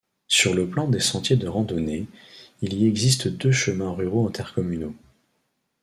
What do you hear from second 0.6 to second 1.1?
plan des